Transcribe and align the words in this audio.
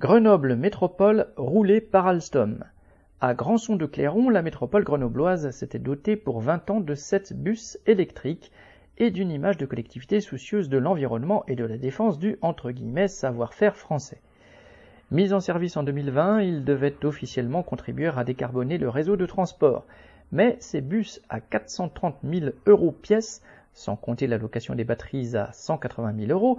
Grenoble 0.00 0.56
Métropole 0.56 1.26
roulée 1.36 1.82
par 1.82 2.06
Alstom. 2.06 2.64
À 3.20 3.34
Grandson 3.34 3.76
de 3.76 3.84
Clairon, 3.84 4.30
la 4.30 4.40
métropole 4.40 4.82
grenobloise 4.82 5.50
s'était 5.50 5.78
dotée 5.78 6.16
pour 6.16 6.40
20 6.40 6.70
ans 6.70 6.80
de 6.80 6.94
7 6.94 7.34
bus 7.34 7.78
électriques 7.84 8.50
et 8.96 9.10
d'une 9.10 9.30
image 9.30 9.58
de 9.58 9.66
collectivité 9.66 10.22
soucieuse 10.22 10.70
de 10.70 10.78
l'environnement 10.78 11.44
et 11.48 11.54
de 11.54 11.66
la 11.66 11.76
défense 11.76 12.18
du 12.18 12.38
entre 12.40 12.70
guillemets 12.70 13.08
savoir-faire 13.08 13.76
français. 13.76 14.22
Mis 15.10 15.34
en 15.34 15.40
service 15.40 15.76
en 15.76 15.82
2020, 15.82 16.40
ils 16.40 16.64
devaient 16.64 17.04
officiellement 17.04 17.62
contribuer 17.62 18.10
à 18.16 18.24
décarboner 18.24 18.78
le 18.78 18.88
réseau 18.88 19.18
de 19.18 19.26
transport. 19.26 19.84
Mais 20.32 20.56
ces 20.60 20.80
bus 20.80 21.20
à 21.28 21.40
430 21.40 22.16
000 22.24 22.52
euros 22.64 22.92
pièce, 22.92 23.42
sans 23.74 23.96
compter 23.96 24.26
la 24.28 24.38
location 24.38 24.74
des 24.74 24.84
batteries 24.84 25.36
à 25.36 25.52
180 25.52 26.14
000 26.16 26.32
euros, 26.32 26.58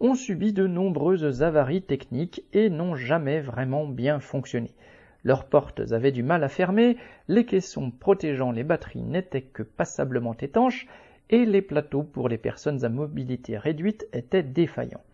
ont 0.00 0.14
subi 0.14 0.52
de 0.52 0.66
nombreuses 0.66 1.42
avaries 1.42 1.82
techniques 1.82 2.44
et 2.52 2.70
n'ont 2.70 2.94
jamais 2.94 3.40
vraiment 3.40 3.86
bien 3.86 4.18
fonctionné. 4.18 4.72
Leurs 5.22 5.44
portes 5.44 5.92
avaient 5.92 6.12
du 6.12 6.22
mal 6.22 6.42
à 6.42 6.48
fermer, 6.48 6.96
les 7.28 7.44
caissons 7.44 7.90
protégeant 7.90 8.50
les 8.50 8.64
batteries 8.64 9.02
n'étaient 9.02 9.42
que 9.42 9.62
passablement 9.62 10.36
étanches, 10.40 10.86
et 11.28 11.44
les 11.44 11.62
plateaux 11.62 12.02
pour 12.02 12.28
les 12.28 12.38
personnes 12.38 12.84
à 12.84 12.88
mobilité 12.88 13.56
réduite 13.56 14.08
étaient 14.12 14.42
défaillants. 14.42 15.04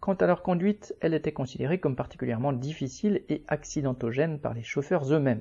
Quant 0.00 0.14
à 0.14 0.26
leur 0.26 0.42
conduite, 0.42 0.94
elle 1.00 1.14
était 1.14 1.32
considérée 1.32 1.78
comme 1.78 1.94
particulièrement 1.96 2.52
difficile 2.52 3.22
et 3.28 3.42
accidentogène 3.46 4.40
par 4.40 4.52
les 4.52 4.64
chauffeurs 4.64 5.10
eux-mêmes. 5.12 5.40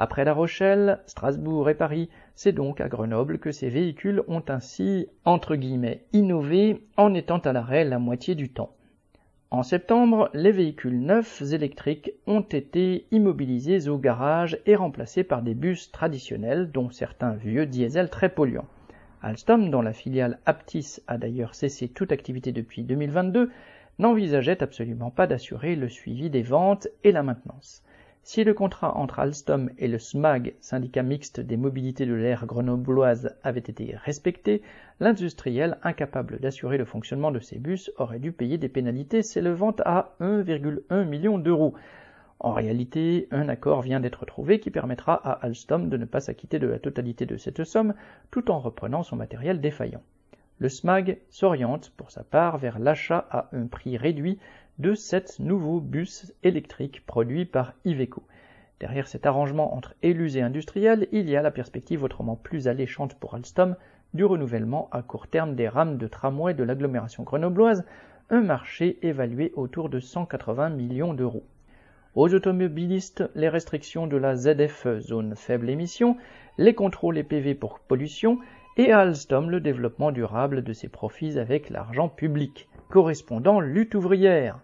Après 0.00 0.24
La 0.24 0.32
Rochelle, 0.32 1.00
Strasbourg 1.06 1.68
et 1.68 1.74
Paris, 1.74 2.08
c'est 2.36 2.52
donc 2.52 2.80
à 2.80 2.88
Grenoble 2.88 3.40
que 3.40 3.50
ces 3.50 3.68
véhicules 3.68 4.22
ont 4.28 4.44
ainsi, 4.46 5.08
entre 5.24 5.56
guillemets, 5.56 6.04
innové 6.12 6.86
en 6.96 7.14
étant 7.14 7.38
à 7.38 7.52
l'arrêt 7.52 7.84
la 7.84 7.98
moitié 7.98 8.36
du 8.36 8.48
temps. 8.48 8.76
En 9.50 9.64
septembre, 9.64 10.30
les 10.34 10.52
véhicules 10.52 11.00
neufs 11.00 11.42
électriques 11.52 12.12
ont 12.28 12.42
été 12.42 13.06
immobilisés 13.10 13.88
au 13.88 13.98
garage 13.98 14.60
et 14.66 14.76
remplacés 14.76 15.24
par 15.24 15.42
des 15.42 15.54
bus 15.54 15.90
traditionnels, 15.90 16.70
dont 16.70 16.90
certains 16.90 17.32
vieux 17.32 17.66
diesel 17.66 18.08
très 18.08 18.28
polluants. 18.28 18.68
Alstom, 19.20 19.68
dont 19.68 19.82
la 19.82 19.92
filiale 19.92 20.38
Aptis 20.46 20.98
a 21.08 21.18
d'ailleurs 21.18 21.56
cessé 21.56 21.88
toute 21.88 22.12
activité 22.12 22.52
depuis 22.52 22.84
2022, 22.84 23.50
n'envisageait 23.98 24.62
absolument 24.62 25.10
pas 25.10 25.26
d'assurer 25.26 25.74
le 25.74 25.88
suivi 25.88 26.30
des 26.30 26.42
ventes 26.42 26.86
et 27.02 27.10
la 27.10 27.24
maintenance. 27.24 27.82
Si 28.22 28.44
le 28.44 28.52
contrat 28.52 28.96
entre 28.96 29.20
Alstom 29.20 29.70
et 29.78 29.88
le 29.88 29.98
SMAG, 29.98 30.54
syndicat 30.60 31.02
mixte 31.02 31.40
des 31.40 31.56
mobilités 31.56 32.04
de 32.04 32.12
l'air 32.12 32.44
grenobloise, 32.44 33.34
avait 33.42 33.60
été 33.60 33.96
respecté, 33.96 34.62
l'industriel, 35.00 35.78
incapable 35.82 36.38
d'assurer 36.38 36.76
le 36.76 36.84
fonctionnement 36.84 37.30
de 37.30 37.40
ces 37.40 37.58
bus, 37.58 37.90
aurait 37.96 38.18
dû 38.18 38.32
payer 38.32 38.58
des 38.58 38.68
pénalités 38.68 39.22
s'élevant 39.22 39.74
à 39.84 40.14
1,1 40.20 41.04
million 41.04 41.38
d'euros. 41.38 41.74
En 42.40 42.52
réalité, 42.52 43.28
un 43.30 43.48
accord 43.48 43.82
vient 43.82 43.98
d'être 43.98 44.24
trouvé 44.26 44.60
qui 44.60 44.70
permettra 44.70 45.14
à 45.14 45.32
Alstom 45.44 45.88
de 45.88 45.96
ne 45.96 46.04
pas 46.04 46.20
s'acquitter 46.20 46.58
de 46.58 46.68
la 46.68 46.78
totalité 46.78 47.26
de 47.26 47.36
cette 47.36 47.64
somme 47.64 47.94
tout 48.30 48.50
en 48.50 48.60
reprenant 48.60 49.02
son 49.02 49.16
matériel 49.16 49.60
défaillant. 49.60 50.02
Le 50.60 50.68
SMAG 50.68 51.18
s'oriente 51.30 51.92
pour 51.96 52.10
sa 52.10 52.24
part 52.24 52.58
vers 52.58 52.78
l'achat 52.78 53.26
à 53.30 53.48
un 53.52 53.66
prix 53.66 53.96
réduit 53.96 54.38
de 54.78 54.94
sept 54.94 55.40
nouveaux 55.40 55.80
bus 55.80 56.32
électriques 56.44 57.04
produits 57.04 57.44
par 57.44 57.74
Iveco. 57.84 58.22
Derrière 58.78 59.08
cet 59.08 59.26
arrangement 59.26 59.74
entre 59.74 59.94
élus 60.02 60.36
et 60.36 60.42
industriels, 60.42 61.08
il 61.10 61.28
y 61.28 61.34
a 61.34 61.42
la 61.42 61.50
perspective 61.50 62.04
autrement 62.04 62.36
plus 62.36 62.68
alléchante 62.68 63.14
pour 63.14 63.34
Alstom 63.34 63.74
du 64.14 64.24
renouvellement 64.24 64.88
à 64.92 65.02
court 65.02 65.26
terme 65.26 65.56
des 65.56 65.68
rames 65.68 65.98
de 65.98 66.06
tramway 66.06 66.54
de 66.54 66.62
l'agglomération 66.62 67.24
grenobloise, 67.24 67.84
un 68.30 68.40
marché 68.40 68.98
évalué 69.02 69.52
autour 69.56 69.88
de 69.88 69.98
180 69.98 70.70
millions 70.70 71.12
d'euros. 71.12 71.44
Aux 72.14 72.32
automobilistes, 72.32 73.24
les 73.34 73.48
restrictions 73.48 74.06
de 74.06 74.16
la 74.16 74.36
ZFE, 74.36 75.00
zone 75.00 75.34
faible 75.34 75.70
émission, 75.70 76.16
les 76.56 76.74
contrôles 76.74 77.18
et 77.18 77.24
PV 77.24 77.56
pour 77.56 77.80
pollution, 77.80 78.38
et 78.76 78.92
à 78.92 79.00
Alstom 79.00 79.50
le 79.50 79.60
développement 79.60 80.12
durable 80.12 80.62
de 80.62 80.72
ses 80.72 80.88
profits 80.88 81.36
avec 81.36 81.68
l'argent 81.68 82.08
public. 82.08 82.68
Correspondant 82.88 83.58
lutte 83.58 83.96
ouvrière. 83.96 84.60